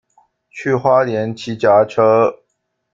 [0.49, 2.39] 去花蓮騎腳踏車